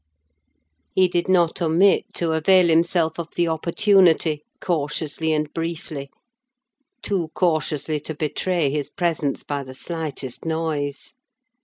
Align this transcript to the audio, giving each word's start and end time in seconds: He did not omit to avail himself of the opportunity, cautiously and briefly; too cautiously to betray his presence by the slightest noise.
He 0.95 1.07
did 1.07 1.29
not 1.29 1.61
omit 1.61 2.11
to 2.15 2.31
avail 2.33 2.69
himself 2.69 3.19
of 3.19 3.29
the 3.35 3.47
opportunity, 3.47 4.41
cautiously 4.59 5.31
and 5.31 5.53
briefly; 5.53 6.09
too 7.03 7.29
cautiously 7.35 7.99
to 7.99 8.15
betray 8.15 8.71
his 8.71 8.89
presence 8.89 9.43
by 9.43 9.63
the 9.63 9.75
slightest 9.75 10.43
noise. 10.43 11.13